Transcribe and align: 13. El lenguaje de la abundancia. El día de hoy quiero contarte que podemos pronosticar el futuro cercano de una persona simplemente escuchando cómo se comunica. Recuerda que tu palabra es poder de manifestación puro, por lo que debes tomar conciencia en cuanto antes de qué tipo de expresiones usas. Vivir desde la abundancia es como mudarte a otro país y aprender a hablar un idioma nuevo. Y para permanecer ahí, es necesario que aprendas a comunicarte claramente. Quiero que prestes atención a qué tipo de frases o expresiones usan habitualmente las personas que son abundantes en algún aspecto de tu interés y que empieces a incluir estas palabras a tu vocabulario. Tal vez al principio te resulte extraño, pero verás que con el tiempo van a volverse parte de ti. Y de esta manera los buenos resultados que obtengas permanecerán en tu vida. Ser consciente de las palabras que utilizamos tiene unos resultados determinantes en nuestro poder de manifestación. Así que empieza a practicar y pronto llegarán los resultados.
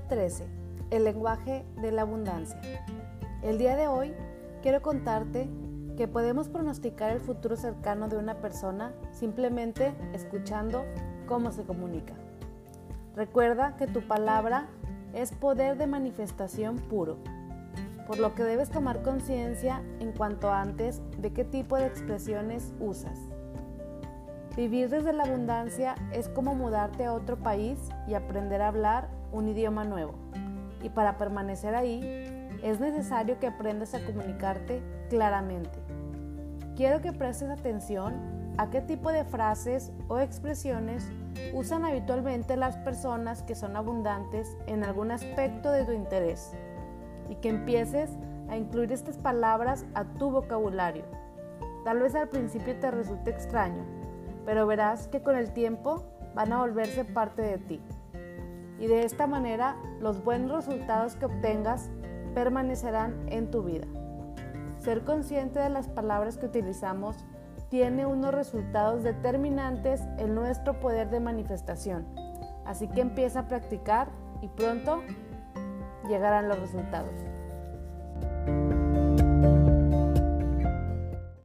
13. 0.00 0.46
El 0.90 1.04
lenguaje 1.04 1.64
de 1.80 1.92
la 1.92 2.02
abundancia. 2.02 2.60
El 3.42 3.58
día 3.58 3.76
de 3.76 3.88
hoy 3.88 4.14
quiero 4.62 4.82
contarte 4.82 5.48
que 5.96 6.08
podemos 6.08 6.48
pronosticar 6.48 7.10
el 7.10 7.20
futuro 7.20 7.56
cercano 7.56 8.08
de 8.08 8.16
una 8.16 8.40
persona 8.40 8.92
simplemente 9.12 9.92
escuchando 10.12 10.84
cómo 11.26 11.52
se 11.52 11.64
comunica. 11.64 12.14
Recuerda 13.16 13.76
que 13.76 13.86
tu 13.86 14.00
palabra 14.02 14.68
es 15.12 15.32
poder 15.32 15.76
de 15.76 15.86
manifestación 15.86 16.76
puro, 16.76 17.16
por 18.06 18.18
lo 18.18 18.34
que 18.34 18.44
debes 18.44 18.70
tomar 18.70 19.02
conciencia 19.02 19.82
en 20.00 20.12
cuanto 20.12 20.50
antes 20.50 21.02
de 21.18 21.32
qué 21.32 21.44
tipo 21.44 21.76
de 21.76 21.86
expresiones 21.86 22.72
usas. 22.80 23.18
Vivir 24.58 24.88
desde 24.90 25.12
la 25.12 25.22
abundancia 25.22 25.94
es 26.10 26.28
como 26.28 26.52
mudarte 26.52 27.04
a 27.04 27.12
otro 27.12 27.36
país 27.36 27.78
y 28.08 28.14
aprender 28.14 28.60
a 28.60 28.66
hablar 28.66 29.08
un 29.30 29.46
idioma 29.46 29.84
nuevo. 29.84 30.14
Y 30.82 30.88
para 30.88 31.16
permanecer 31.16 31.76
ahí, 31.76 32.00
es 32.64 32.80
necesario 32.80 33.38
que 33.38 33.46
aprendas 33.46 33.94
a 33.94 34.04
comunicarte 34.04 34.82
claramente. 35.10 35.78
Quiero 36.74 37.00
que 37.00 37.12
prestes 37.12 37.50
atención 37.50 38.16
a 38.58 38.68
qué 38.68 38.80
tipo 38.80 39.12
de 39.12 39.22
frases 39.22 39.92
o 40.08 40.18
expresiones 40.18 41.08
usan 41.54 41.84
habitualmente 41.84 42.56
las 42.56 42.76
personas 42.78 43.44
que 43.44 43.54
son 43.54 43.76
abundantes 43.76 44.56
en 44.66 44.82
algún 44.82 45.12
aspecto 45.12 45.70
de 45.70 45.84
tu 45.84 45.92
interés 45.92 46.50
y 47.28 47.36
que 47.36 47.50
empieces 47.50 48.10
a 48.48 48.56
incluir 48.56 48.90
estas 48.90 49.18
palabras 49.18 49.86
a 49.94 50.02
tu 50.02 50.32
vocabulario. 50.32 51.04
Tal 51.84 52.00
vez 52.00 52.16
al 52.16 52.28
principio 52.28 52.76
te 52.80 52.90
resulte 52.90 53.30
extraño, 53.30 53.84
pero 54.48 54.66
verás 54.66 55.08
que 55.08 55.20
con 55.20 55.36
el 55.36 55.52
tiempo 55.52 56.06
van 56.34 56.54
a 56.54 56.60
volverse 56.60 57.04
parte 57.04 57.42
de 57.42 57.58
ti. 57.58 57.82
Y 58.78 58.86
de 58.86 59.04
esta 59.04 59.26
manera 59.26 59.76
los 60.00 60.24
buenos 60.24 60.64
resultados 60.64 61.16
que 61.16 61.26
obtengas 61.26 61.90
permanecerán 62.34 63.26
en 63.28 63.50
tu 63.50 63.62
vida. 63.62 63.86
Ser 64.78 65.04
consciente 65.04 65.58
de 65.58 65.68
las 65.68 65.88
palabras 65.88 66.38
que 66.38 66.46
utilizamos 66.46 67.26
tiene 67.68 68.06
unos 68.06 68.32
resultados 68.32 69.02
determinantes 69.02 70.00
en 70.16 70.34
nuestro 70.34 70.80
poder 70.80 71.10
de 71.10 71.20
manifestación. 71.20 72.06
Así 72.64 72.88
que 72.88 73.02
empieza 73.02 73.40
a 73.40 73.48
practicar 73.48 74.08
y 74.40 74.48
pronto 74.48 75.02
llegarán 76.08 76.48
los 76.48 76.58
resultados. 76.58 77.12